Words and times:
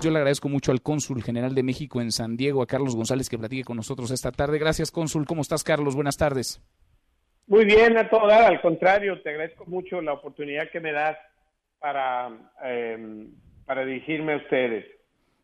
Yo 0.00 0.10
le 0.10 0.18
agradezco 0.18 0.48
mucho 0.48 0.72
al 0.72 0.82
cónsul 0.82 1.22
general 1.22 1.54
de 1.54 1.62
México 1.62 2.00
en 2.00 2.12
San 2.12 2.36
Diego, 2.36 2.62
a 2.62 2.66
Carlos 2.66 2.96
González, 2.96 3.28
que 3.28 3.38
platique 3.38 3.64
con 3.64 3.76
nosotros 3.76 4.10
esta 4.10 4.32
tarde. 4.32 4.58
Gracias, 4.58 4.90
cónsul. 4.90 5.26
¿Cómo 5.26 5.42
estás, 5.42 5.64
Carlos? 5.64 5.94
Buenas 5.94 6.16
tardes. 6.16 6.62
Muy 7.46 7.64
bien, 7.64 7.98
a 7.98 8.08
todo 8.08 8.28
dar. 8.28 8.44
Al 8.44 8.60
contrario, 8.60 9.20
te 9.22 9.30
agradezco 9.30 9.66
mucho 9.66 10.00
la 10.00 10.12
oportunidad 10.12 10.70
que 10.70 10.80
me 10.80 10.92
das 10.92 11.16
para, 11.80 12.30
eh, 12.64 13.26
para 13.66 13.84
dirigirme 13.84 14.34
a 14.34 14.36
ustedes. 14.36 14.86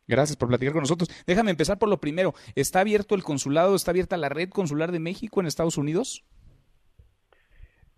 Gracias 0.07 0.37
por 0.37 0.49
platicar 0.49 0.73
con 0.73 0.83
nosotros. 0.83 1.11
Déjame 1.27 1.51
empezar 1.51 1.79
por 1.79 1.89
lo 1.89 1.99
primero. 1.99 2.35
¿Está 2.55 2.81
abierto 2.81 3.15
el 3.15 3.25
consulado? 3.25 3.75
¿Está 3.75 3.91
abierta 3.91 4.17
la 4.17 4.29
red 4.29 4.49
consular 4.51 4.93
de 4.93 5.01
México 5.01 5.41
en 5.41 5.47
Estados 5.47 5.77
Unidos? 5.77 6.25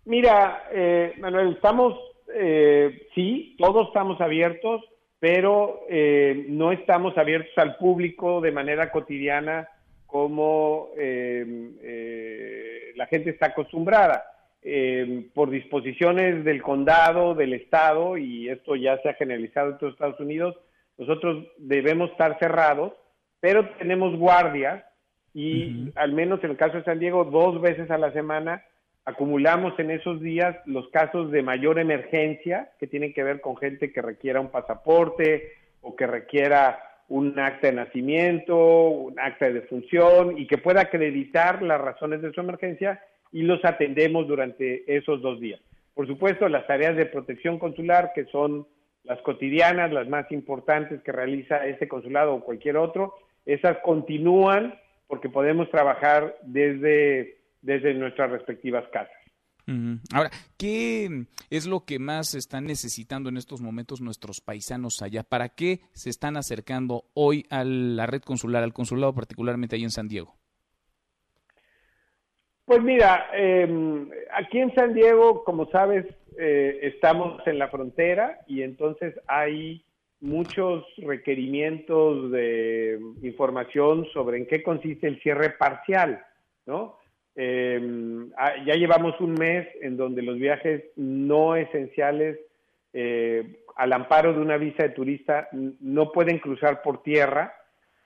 Mira, 0.05 0.63
eh, 0.71 1.13
Manuel, 1.19 1.53
estamos, 1.53 1.93
eh, 2.33 3.07
sí, 3.13 3.55
todos 3.59 3.87
estamos 3.87 4.19
abiertos, 4.21 4.81
pero 5.19 5.81
eh, 5.89 6.45
no 6.47 6.71
estamos 6.71 7.17
abiertos 7.17 7.57
al 7.57 7.75
público 7.77 8.41
de 8.41 8.51
manera 8.51 8.91
cotidiana 8.91 9.67
como 10.05 10.89
la 12.95 13.05
gente 13.05 13.29
está 13.29 13.47
acostumbrada. 13.47 14.23
por 15.33 15.49
disposiciones 15.51 16.43
del 16.43 16.61
condado, 16.61 17.35
del 17.35 17.53
estado, 17.53 18.17
y 18.17 18.49
esto 18.49 18.75
ya 18.75 18.97
se 19.01 19.09
ha 19.09 19.13
generalizado 19.13 19.71
en 19.71 19.77
todos 19.77 19.93
Estados 19.93 20.19
Unidos, 20.19 20.55
nosotros 20.97 21.47
debemos 21.57 22.11
estar 22.11 22.37
cerrados, 22.39 22.93
pero 23.39 23.69
tenemos 23.77 24.17
guardias 24.17 24.83
y 25.33 25.91
al 25.95 26.11
menos 26.11 26.43
en 26.43 26.51
el 26.51 26.57
caso 26.57 26.77
de 26.77 26.83
San 26.83 26.99
Diego, 26.99 27.23
dos 27.23 27.61
veces 27.61 27.89
a 27.89 27.97
la 27.97 28.11
semana 28.11 28.63
acumulamos 29.05 29.77
en 29.79 29.91
esos 29.91 30.21
días 30.21 30.55
los 30.65 30.87
casos 30.89 31.31
de 31.31 31.41
mayor 31.41 31.79
emergencia 31.79 32.71
que 32.79 32.87
tienen 32.87 33.13
que 33.13 33.23
ver 33.23 33.41
con 33.41 33.57
gente 33.57 33.91
que 33.91 34.01
requiera 34.01 34.39
un 34.39 34.49
pasaporte 34.49 35.53
o 35.81 35.95
que 35.95 36.07
requiera 36.07 36.79
un 37.07 37.37
acta 37.39 37.67
de 37.67 37.73
nacimiento, 37.73 38.55
un 38.55 39.19
acta 39.19 39.45
de 39.45 39.53
defunción 39.53 40.37
y 40.37 40.45
que 40.47 40.59
pueda 40.59 40.81
acreditar 40.81 41.61
las 41.63 41.81
razones 41.81 42.21
de 42.21 42.31
su 42.31 42.39
emergencia 42.39 43.01
y 43.31 43.41
los 43.41 43.63
atendemos 43.65 44.27
durante 44.27 44.83
esos 44.95 45.21
dos 45.21 45.39
días. 45.39 45.59
Por 45.95 46.07
supuesto, 46.07 46.47
las 46.47 46.67
tareas 46.67 46.95
de 46.95 47.07
protección 47.07 47.59
consular, 47.59 48.11
que 48.13 48.25
son 48.25 48.67
las 49.03 49.19
cotidianas, 49.21 49.91
las 49.91 50.07
más 50.07 50.31
importantes 50.31 51.01
que 51.01 51.11
realiza 51.11 51.65
este 51.65 51.87
consulado 51.87 52.35
o 52.35 52.43
cualquier 52.43 52.77
otro, 52.77 53.15
esas 53.45 53.79
continúan 53.79 54.75
porque 55.07 55.29
podemos 55.29 55.69
trabajar 55.71 56.35
desde, 56.43 57.38
desde 57.61 57.93
nuestras 57.93 58.31
respectivas 58.31 58.85
casas. 58.91 59.15
Ahora, 60.13 60.31
¿qué 60.57 61.25
es 61.51 61.67
lo 61.67 61.85
que 61.85 61.99
más 61.99 62.33
están 62.33 62.65
necesitando 62.65 63.29
en 63.29 63.37
estos 63.37 63.61
momentos 63.61 64.01
nuestros 64.01 64.41
paisanos 64.41 65.01
allá? 65.03 65.21
¿Para 65.21 65.49
qué 65.49 65.81
se 65.93 66.09
están 66.09 66.37
acercando 66.37 67.03
hoy 67.13 67.45
a 67.51 67.63
la 67.63 68.07
red 68.07 68.21
consular, 68.21 68.63
al 68.63 68.73
consulado 68.73 69.13
particularmente 69.13 69.75
ahí 69.75 69.83
en 69.83 69.91
San 69.91 70.07
Diego? 70.07 70.33
Pues 72.65 72.81
mira, 72.81 73.27
em, 73.33 74.09
aquí 74.31 74.59
en 74.59 74.73
San 74.73 74.93
Diego, 74.93 75.43
como 75.43 75.69
sabes, 75.69 76.05
eh, 76.39 76.79
estamos 76.83 77.45
en 77.47 77.59
la 77.59 77.69
frontera 77.69 78.39
y 78.47 78.63
entonces 78.63 79.13
hay 79.27 79.83
muchos 80.21 80.83
requerimientos 80.97 82.31
de 82.31 82.99
información 83.21 84.05
sobre 84.13 84.37
en 84.37 84.47
qué 84.47 84.63
consiste 84.63 85.07
el 85.07 85.21
cierre 85.21 85.51
parcial, 85.51 86.23
¿no? 86.65 86.97
Ah, 87.37 88.55
ya 88.65 88.73
llevamos 88.73 89.19
un 89.21 89.33
mes 89.33 89.67
en 89.81 89.95
donde 89.95 90.21
los 90.21 90.37
viajes 90.37 90.83
no 90.95 91.55
esenciales 91.55 92.37
eh, 92.91 93.63
al 93.75 93.93
amparo 93.93 94.33
de 94.33 94.39
una 94.41 94.57
visa 94.57 94.83
de 94.83 94.89
turista 94.89 95.47
no 95.51 96.11
pueden 96.11 96.39
cruzar 96.39 96.81
por 96.81 97.01
tierra 97.01 97.53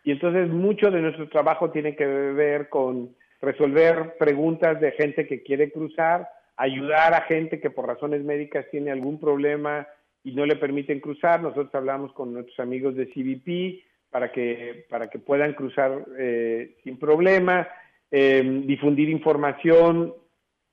y 0.04 0.12
entonces 0.12 0.50
mucho 0.50 0.92
de 0.92 1.02
nuestro 1.02 1.30
trabajo 1.30 1.72
tiene 1.72 1.96
que 1.96 2.06
ver 2.06 2.70
con 2.70 3.16
resolver 3.42 4.16
preguntas 4.20 4.80
de 4.80 4.92
gente 4.92 5.26
que 5.26 5.42
quiere 5.42 5.72
cruzar, 5.72 6.30
ayudar 6.58 7.14
a 7.14 7.22
gente 7.22 7.60
que 7.60 7.70
por 7.70 7.88
razones 7.88 8.24
médicas 8.24 8.66
tiene 8.70 8.92
algún 8.92 9.20
problema 9.20 9.88
y 10.24 10.34
no 10.34 10.46
le 10.46 10.58
permiten 10.58 11.00
cruzar. 11.00 11.42
Nosotros 11.42 11.74
hablamos 11.74 12.14
con 12.14 12.34
nuestros 12.34 12.60
amigos 12.60 12.96
de 12.96 13.08
CBP 13.08 13.84
para 14.12 14.32
que, 14.32 14.86
para 14.90 15.10
que 15.10 15.20
puedan 15.20 15.54
cruzar 15.54 16.06
eh, 16.18 16.76
sin 16.84 17.00
problema, 17.00 17.68
em, 18.14 18.68
difundir 18.68 19.10
información 19.10 20.14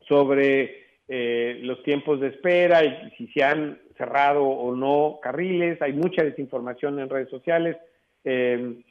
sobre 0.06 0.84
eh, 1.08 1.58
los 1.62 1.82
tiempos 1.82 2.20
de 2.20 2.28
espera 2.28 2.84
y 2.84 3.10
si 3.16 3.26
se 3.28 3.42
han 3.42 3.80
cerrado 3.96 4.44
o 4.44 4.76
no 4.76 5.18
carriles. 5.22 5.80
Hay 5.82 5.94
mucha 5.94 6.22
desinformación 6.22 7.00
en 7.00 7.08
redes 7.08 7.30
sociales 7.30 7.76
em, 8.24 8.82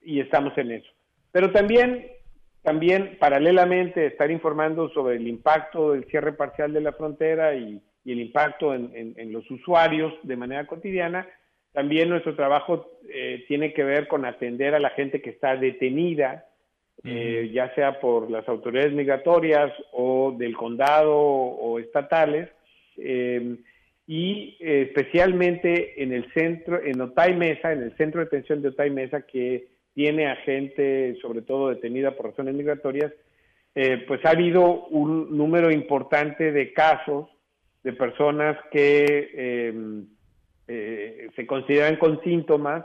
y 0.00 0.20
estamos 0.20 0.56
en 0.56 0.70
eso. 0.70 0.90
Pero 1.32 1.50
también 1.50 2.06
también, 2.68 3.16
paralelamente, 3.18 4.04
estar 4.04 4.30
informando 4.30 4.90
sobre 4.90 5.16
el 5.16 5.26
impacto 5.26 5.92
del 5.92 6.04
cierre 6.04 6.34
parcial 6.34 6.72
de 6.72 6.82
la 6.82 6.92
frontera 6.92 7.54
y, 7.54 7.80
el 8.04 8.20
impacto 8.20 8.74
en, 8.74 9.32
los 9.32 9.50
usuarios 9.50 10.14
de 10.22 10.36
manera 10.36 10.66
cotidiana. 10.66 11.26
También 11.72 12.08
nuestro 12.08 12.34
trabajo 12.34 12.98
eh, 13.08 13.44
tiene 13.48 13.74
que 13.74 13.84
ver 13.84 14.08
con 14.08 14.24
atender 14.24 14.74
a 14.74 14.80
la 14.80 14.90
gente 14.90 15.20
que 15.20 15.28
está 15.30 15.56
detenida, 15.56 16.46
eh, 17.04 17.50
ya 17.52 17.74
sea 17.74 18.00
por 18.00 18.30
las 18.30 18.48
autoridades 18.48 18.92
migratorias 18.92 19.72
o 19.92 20.34
del 20.36 20.56
condado 20.56 21.16
o 21.16 21.78
estatales, 21.78 22.48
eh, 22.96 23.56
y 24.06 24.56
especialmente 24.58 26.02
en 26.02 26.12
el 26.12 26.32
centro, 26.32 26.82
en 26.82 27.00
Otay 27.00 27.36
Mesa, 27.36 27.72
en 27.72 27.82
el 27.82 27.96
centro 27.96 28.20
de 28.20 28.24
detención 28.24 28.62
de 28.62 28.68
Otay 28.68 28.90
Mesa, 28.90 29.22
que 29.22 29.68
tiene 29.94 30.28
a 30.28 30.36
gente, 30.36 31.16
sobre 31.20 31.42
todo 31.42 31.70
detenida 31.70 32.16
por 32.16 32.26
razones 32.26 32.54
migratorias, 32.54 33.12
eh, 33.74 34.04
pues 34.06 34.24
ha 34.24 34.30
habido 34.30 34.86
un 34.86 35.36
número 35.36 35.70
importante 35.70 36.52
de 36.52 36.72
casos 36.72 37.28
de 37.82 37.92
personas 37.92 38.56
que 38.72 39.30
em, 39.34 40.06
eh, 40.66 41.28
se 41.36 41.46
consideran 41.46 41.96
con 41.96 42.20
síntomas 42.22 42.84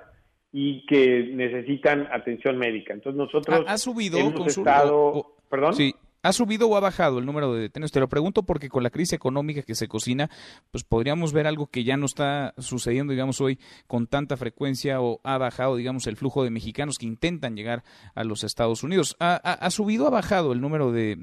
y 0.53 0.85
que 0.85 1.31
necesitan 1.33 2.07
atención 2.11 2.57
médica. 2.57 2.93
Entonces 2.93 3.17
nosotros 3.17 3.65
ha, 3.67 3.77
subido 3.77 4.19
hemos 4.19 4.55
estado, 4.55 5.35
perdón, 5.49 5.73
sí, 5.73 5.93
¿Ha 6.25 6.31
subido 6.31 6.69
o 6.69 6.77
ha 6.77 6.79
bajado 6.79 7.19
el 7.19 7.25
número 7.25 7.53
de 7.53 7.63
detenidos? 7.63 7.91
Te 7.91 7.99
lo 7.99 8.07
pregunto 8.07 8.43
porque 8.43 8.69
con 8.69 8.81
la 8.81 8.89
crisis 8.89 9.11
económica 9.11 9.61
que 9.61 9.75
se 9.75 9.89
cocina, 9.89 10.29
pues 10.71 10.85
podríamos 10.85 11.33
ver 11.33 11.47
algo 11.47 11.67
que 11.67 11.83
ya 11.83 11.97
no 11.97 12.05
está 12.05 12.53
sucediendo, 12.57 13.11
digamos, 13.11 13.41
hoy 13.41 13.59
con 13.87 14.07
tanta 14.07 14.37
frecuencia 14.37 15.01
o 15.01 15.19
ha 15.25 15.37
bajado, 15.37 15.75
digamos, 15.75 16.07
el 16.07 16.15
flujo 16.15 16.45
de 16.45 16.49
mexicanos 16.49 16.97
que 16.97 17.07
intentan 17.07 17.57
llegar 17.57 17.83
a 18.15 18.23
los 18.23 18.45
Estados 18.45 18.83
Unidos. 18.83 19.17
¿Ha, 19.19 19.69
subido 19.69 20.05
o 20.05 20.07
ha 20.07 20.11
bajado 20.11 20.53
el 20.53 20.61
número 20.61 20.93
de, 20.93 21.17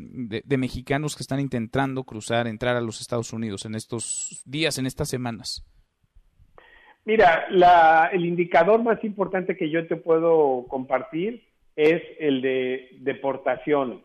mexicanos 0.59 1.17
que 1.17 1.23
están 1.23 1.41
intentando 1.41 2.05
cruzar, 2.05 2.47
entrar 2.47 2.77
a 2.77 2.83
los 2.83 3.01
Estados 3.01 3.33
Unidos 3.33 3.65
en 3.65 3.77
estos 3.77 4.43
días, 4.45 4.77
en 4.77 4.85
estas 4.85 5.09
semanas? 5.09 5.65
Mira, 7.05 7.47
el 8.13 8.25
indicador 8.25 8.83
más 8.83 9.03
importante 9.05 9.57
que 9.57 9.71
yo 9.71 9.87
te 9.87 9.97
puedo 9.97 10.67
compartir 10.69 11.43
es 11.77 12.03
el 12.19 12.43
de 12.43 12.89
deportación 13.01 14.03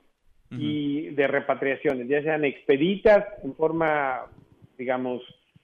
y 0.51 1.09
de 1.09 1.27
repatriaciones, 1.27 2.07
ya 2.07 2.21
sean 2.21 2.45
expeditas 2.45 3.25
en 3.43 3.55
forma, 3.55 4.21
digamos, 4.77 5.21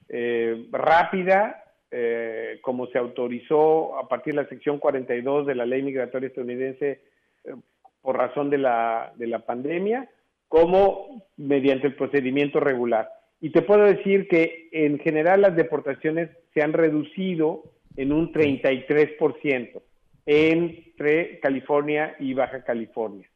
eh, 0.08 0.66
rápida, 0.70 1.64
eh, 1.90 2.58
como 2.60 2.86
se 2.88 2.98
autorizó 2.98 3.98
a 3.98 4.08
partir 4.08 4.34
de 4.34 4.42
la 4.42 4.48
sección 4.48 4.78
42 4.78 5.46
de 5.46 5.54
la 5.54 5.64
ley 5.64 5.82
migratoria 5.82 6.26
estadounidense 6.26 7.00
eh, 7.44 7.54
por 8.02 8.18
razón 8.18 8.50
de 8.50 8.58
la, 8.58 9.12
de 9.16 9.26
la 9.26 9.38
pandemia, 9.40 10.10
como 10.48 11.24
mediante 11.38 11.86
el 11.86 11.94
procedimiento 11.94 12.60
regular. 12.60 13.08
Y 13.42 13.50
te 13.50 13.62
puedo 13.62 13.82
decir 13.82 14.28
que 14.28 14.68
en 14.70 15.00
general 15.00 15.40
las 15.40 15.56
deportaciones 15.56 16.30
se 16.54 16.62
han 16.62 16.72
reducido 16.72 17.64
en 17.96 18.12
un 18.12 18.32
33% 18.32 19.82
entre 20.26 21.40
California 21.40 22.14
y 22.20 22.34
Baja 22.34 22.62
California. 22.62 23.28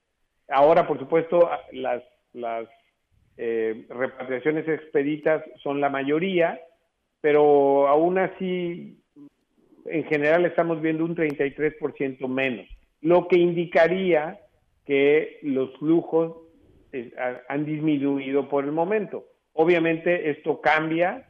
Ahora, 0.48 0.86
por 0.86 1.00
supuesto, 1.00 1.50
las, 1.72 2.04
las 2.34 2.68
eh, 3.36 3.84
repatriaciones 3.88 4.68
expeditas 4.68 5.42
son 5.64 5.80
la 5.80 5.90
mayoría, 5.90 6.60
pero 7.20 7.88
aún 7.88 8.18
así, 8.18 9.02
en 9.86 10.04
general 10.04 10.46
estamos 10.46 10.80
viendo 10.80 11.04
un 11.04 11.16
33% 11.16 12.28
menos, 12.28 12.66
lo 13.00 13.26
que 13.26 13.38
indicaría 13.38 14.38
que 14.84 15.40
los 15.42 15.76
flujos 15.78 16.36
eh, 16.92 17.12
han 17.48 17.64
disminuido 17.66 18.48
por 18.48 18.64
el 18.64 18.70
momento. 18.70 19.24
Obviamente 19.56 20.30
esto 20.30 20.60
cambia 20.60 21.28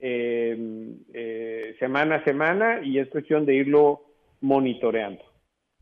eh, 0.00 1.76
semana 1.78 2.16
a 2.16 2.24
semana 2.24 2.80
y 2.82 2.98
es 2.98 3.08
cuestión 3.08 3.46
de 3.46 3.54
irlo 3.54 4.02
monitoreando. 4.40 5.22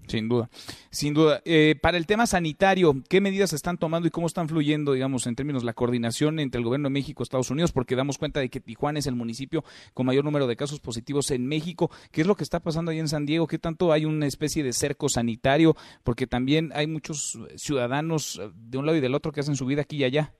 Sin 0.07 0.29
duda, 0.29 0.51
sin 0.91 1.15
duda. 1.15 1.41
Eh, 1.47 1.77
para 1.81 1.97
el 1.97 2.07
tema 2.07 2.27
sanitario, 2.27 2.95
¿qué 3.09 3.23
medidas 3.23 3.51
se 3.51 3.57
están 3.57 3.79
tomando 3.79 4.07
y 4.07 4.11
cómo 4.11 4.27
están 4.27 4.49
fluyendo, 4.49 4.93
digamos, 4.93 5.27
en 5.27 5.35
términos 5.35 5.63
de 5.63 5.67
la 5.67 5.73
coordinación 5.73 6.41
entre 6.41 6.59
el 6.59 6.65
gobierno 6.65 6.89
de 6.89 6.93
México 6.93 7.23
y 7.23 7.25
Estados 7.25 7.51
Unidos? 7.51 7.73
Porque 7.73 7.97
damos 7.97 8.19
cuenta 8.19 8.41
de 8.41 8.51
que 8.51 8.61
Tijuana 8.61 8.99
es 8.99 9.07
el 9.07 9.15
municipio 9.15 9.65
con 9.95 10.05
mayor 10.05 10.25
número 10.25 10.47
de 10.47 10.57
casos 10.57 10.81
positivos 10.81 11.31
en 11.31 11.47
México. 11.47 11.91
¿Qué 12.13 12.21
es 12.21 12.27
lo 12.27 12.35
que 12.35 12.45
está 12.45 12.61
pasando 12.61 12.91
ahí 12.91 12.99
en 12.99 13.09
San 13.09 13.25
Diego? 13.25 13.47
¿Qué 13.47 13.59
tanto 13.59 13.93
hay 13.93 14.05
una 14.05 14.27
especie 14.27 14.63
de 14.63 14.75
cerco 14.75 15.09
sanitario? 15.09 15.75
Porque 16.03 16.27
también 16.27 16.71
hay 16.75 16.87
muchos 16.87 17.39
ciudadanos 17.57 18.41
de 18.55 18.79
un 18.79 18.85
lado 18.85 18.99
y 18.99 19.01
del 19.01 19.15
otro 19.15 19.33
que 19.33 19.41
hacen 19.41 19.57
su 19.57 19.65
vida 19.65 19.83
aquí 19.83 19.97
y 19.97 20.05
allá. 20.05 20.35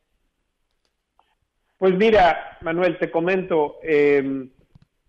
Pues 1.79 1.95
mira, 1.95 2.59
Manuel, 2.61 2.99
te 2.99 3.11
comento. 3.11 3.79
Eh, 3.83 4.49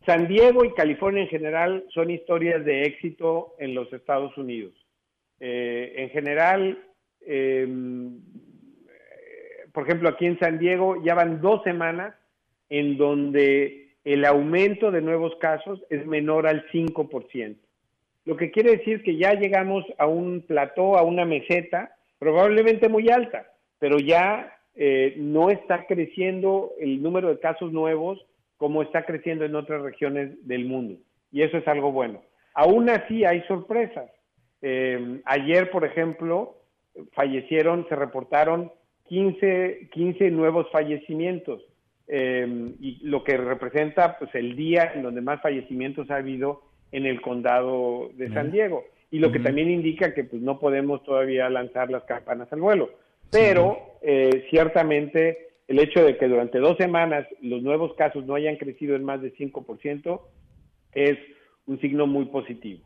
San 0.06 0.28
Diego 0.28 0.64
y 0.64 0.74
California 0.74 1.24
en 1.24 1.30
general 1.30 1.86
son 1.94 2.12
historias 2.12 2.64
de 2.64 2.84
éxito 2.84 3.56
en 3.60 3.74
los 3.74 3.92
Estados 3.92 4.38
Unidos. 4.38 4.74
Eh, 5.40 5.94
en 5.98 6.10
general, 6.10 6.78
em, 7.22 8.20
por 9.74 9.84
ejemplo, 9.84 10.10
aquí 10.10 10.26
en 10.26 10.40
San 10.40 10.60
Diego 10.60 11.04
ya 11.04 11.16
van 11.16 11.42
dos 11.42 11.64
semanas 11.64 12.14
en 12.70 12.98
donde 12.98 13.96
el 14.04 14.26
aumento 14.26 14.92
de 14.92 15.02
nuevos 15.02 15.36
casos 15.38 15.82
es 15.90 16.06
menor 16.06 16.48
al 16.48 16.66
5%. 16.72 17.58
Lo 18.26 18.38
que 18.38 18.52
quiere 18.52 18.78
decir 18.78 19.04
que 19.04 19.18
ya 19.18 19.34
llegamos 19.34 19.86
a 19.98 20.08
un 20.08 20.42
plató, 20.42 20.98
a 20.98 21.04
una 21.04 21.26
meseta, 21.26 21.96
probablemente 22.20 22.90
muy 22.90 23.10
alta, 23.10 23.52
pero 23.80 23.98
ya 23.98 24.55
eh, 24.76 25.16
no 25.18 25.50
está 25.50 25.86
creciendo 25.86 26.72
el 26.80 27.02
número 27.02 27.30
de 27.30 27.40
casos 27.40 27.72
nuevos 27.72 28.26
como 28.58 28.82
está 28.82 29.06
creciendo 29.06 29.46
en 29.46 29.56
otras 29.56 29.82
regiones 29.82 30.46
del 30.48 30.66
mundo. 30.66 31.00
Y 31.32 31.42
eso 31.42 31.58
es 31.58 31.68
algo 31.68 31.92
bueno. 31.92 32.22
Aún 32.54 32.90
así 32.90 33.26
hay 33.26 33.42
sorpresas. 33.44 34.10
Eh, 34.62 35.22
ayer, 35.26 35.70
por 35.72 35.86
ejemplo, 35.86 36.56
fallecieron, 37.14 37.86
se 37.90 37.96
reportaron 37.96 38.72
15, 39.08 39.90
15 39.92 40.32
nuevos 40.32 40.68
fallecimientos, 40.72 41.62
eh, 42.08 42.74
y 42.80 43.00
lo 43.08 43.24
que 43.24 43.36
representa 43.36 44.18
pues 44.20 44.34
el 44.36 44.56
día 44.56 44.92
en 44.94 45.04
donde 45.04 45.22
más 45.22 45.42
fallecimientos 45.42 46.10
ha 46.12 46.18
habido 46.18 46.62
en 46.92 47.06
el 47.06 47.22
condado 47.22 48.10
de 48.14 48.32
San 48.32 48.52
Diego. 48.52 48.86
Y 49.12 49.20
lo 49.20 49.32
que 49.32 49.40
también 49.40 49.70
indica 49.70 50.14
que 50.14 50.24
pues 50.24 50.42
no 50.42 50.60
podemos 50.60 51.04
todavía 51.04 51.50
lanzar 51.50 51.90
las 51.90 52.04
campanas 52.04 52.52
al 52.52 52.62
vuelo. 52.62 52.90
Pero 53.32 53.98
eh, 54.02 54.46
ciertamente 54.50 55.46
el 55.68 55.80
hecho 55.80 56.04
de 56.04 56.18
que 56.18 56.28
durante 56.28 56.60
dos 56.60 56.78
semanas 56.78 57.28
los 57.42 57.62
nuevos 57.62 57.94
casos 57.96 58.26
no 58.26 58.36
hayan 58.36 58.58
crecido 58.58 58.96
en 58.96 59.04
más 59.04 59.22
de 59.22 59.34
5% 59.34 60.22
es 60.94 61.18
un 61.66 61.80
signo 61.82 62.06
muy 62.06 62.26
positivo. 62.26 62.86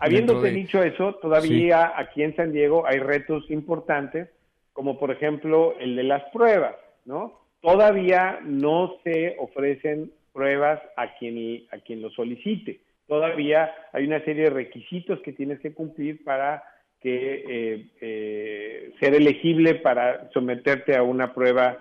Habiéndose 0.00 0.50
dicho 0.50 0.82
eso, 0.82 1.14
todavía 1.14 1.94
aquí 1.96 2.22
en 2.22 2.36
San 2.36 2.52
Diego 2.52 2.86
hay 2.86 2.98
retos 2.98 3.50
importantes, 3.50 4.28
como 4.74 4.98
por 4.98 5.10
ejemplo 5.10 5.74
el 5.80 5.96
de 5.96 6.02
las 6.02 6.22
pruebas, 6.30 6.76
¿no? 7.06 7.40
Todavía 7.62 8.38
no 8.44 8.96
se 9.02 9.34
ofrecen 9.38 10.12
pruebas 10.32 10.80
a 10.96 11.14
quien, 11.18 11.64
a 11.72 11.78
quien 11.78 12.02
lo 12.02 12.10
solicite. 12.10 12.80
Todavía 13.06 13.72
hay 13.92 14.04
una 14.04 14.22
serie 14.24 14.44
de 14.44 14.50
requisitos 14.50 15.20
que 15.20 15.32
tienes 15.32 15.58
que 15.60 15.72
cumplir 15.72 16.22
para 16.22 16.62
que 17.00 17.44
eh, 17.48 17.86
eh, 18.00 18.92
ser 19.00 19.14
elegible 19.14 19.76
para 19.76 20.30
someterte 20.32 20.96
a 20.96 21.02
una 21.02 21.32
prueba 21.32 21.78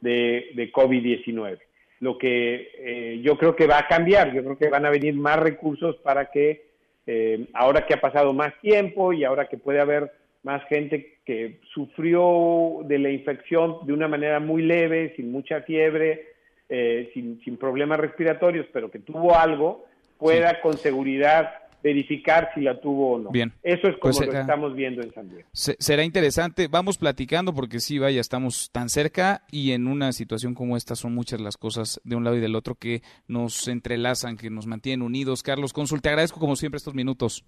de, 0.00 0.70
COVID-19. 0.72 1.58
Lo 2.00 2.18
que 2.18 2.70
eh, 2.78 3.20
yo 3.22 3.38
creo 3.38 3.56
que 3.56 3.66
va 3.66 3.78
a 3.78 3.88
cambiar, 3.88 4.32
yo 4.32 4.42
creo 4.42 4.58
que 4.58 4.68
van 4.68 4.84
a 4.84 4.90
venir 4.90 5.14
más 5.14 5.38
recursos 5.38 5.96
para 5.96 6.26
que 6.26 6.66
eh, 7.06 7.46
ahora 7.54 7.86
que 7.86 7.94
ha 7.94 8.00
pasado 8.00 8.32
más 8.32 8.52
tiempo 8.60 9.12
y 9.12 9.24
ahora 9.24 9.48
que 9.48 9.56
puede 9.56 9.80
haber 9.80 10.12
más 10.42 10.62
gente 10.68 11.18
que 11.24 11.60
sufrió 11.72 12.80
de 12.84 12.98
la 12.98 13.10
infección 13.10 13.78
de 13.86 13.92
una 13.92 14.08
manera 14.08 14.40
muy 14.40 14.62
leve, 14.62 15.14
sin 15.16 15.32
mucha 15.32 15.62
fiebre, 15.62 16.26
eh, 16.68 17.10
sin, 17.14 17.40
sin, 17.42 17.56
problemas 17.56 17.98
respiratorios, 17.98 18.66
pero 18.72 18.90
que 18.90 18.98
tuvo 18.98 19.36
algo, 19.36 19.86
pueda 20.18 20.60
con 20.60 20.76
seguridad 20.76 21.50
verificar 21.86 22.50
si 22.52 22.62
la 22.62 22.80
tuvo 22.80 23.12
o 23.12 23.18
no. 23.20 23.30
Bien. 23.30 23.52
Eso 23.62 23.86
es 23.86 23.96
como 23.98 24.12
pues, 24.12 24.26
lo 24.26 24.32
que 24.32 24.40
estamos 24.40 24.74
viendo 24.74 25.02
en 25.02 25.14
San 25.14 25.28
Diego. 25.28 25.48
será 25.52 26.02
interesante. 26.02 26.66
Vamos 26.66 26.98
platicando 26.98 27.54
porque 27.54 27.78
sí, 27.78 28.00
vaya, 28.00 28.20
estamos 28.20 28.70
tan 28.72 28.88
cerca 28.88 29.44
y 29.52 29.70
en 29.70 29.86
una 29.86 30.10
situación 30.10 30.54
como 30.54 30.76
esta 30.76 30.96
son 30.96 31.14
muchas 31.14 31.40
las 31.40 31.56
cosas 31.56 32.00
de 32.02 32.16
un 32.16 32.24
lado 32.24 32.36
y 32.36 32.40
del 32.40 32.56
otro 32.56 32.74
que 32.74 33.02
nos 33.28 33.68
entrelazan, 33.68 34.36
que 34.36 34.50
nos 34.50 34.66
mantienen 34.66 35.02
unidos. 35.02 35.44
Carlos 35.44 35.72
Cónsul, 35.72 36.02
te 36.02 36.08
agradezco 36.08 36.40
como 36.40 36.56
siempre 36.56 36.78
estos 36.78 36.94
minutos. 36.94 37.44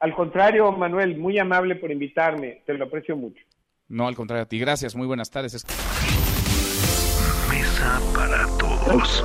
Al 0.00 0.12
contrario, 0.12 0.72
Manuel, 0.72 1.16
muy 1.16 1.38
amable 1.38 1.76
por 1.76 1.92
invitarme. 1.92 2.62
Te 2.66 2.74
lo 2.74 2.86
aprecio 2.86 3.16
mucho. 3.16 3.44
No, 3.86 4.08
al 4.08 4.16
contrario 4.16 4.42
a 4.42 4.46
ti. 4.46 4.58
Gracias. 4.58 4.96
Muy 4.96 5.06
buenas 5.06 5.30
tardes. 5.30 5.64
Mesa 7.48 8.00
para 8.12 8.44
todos. 8.58 9.24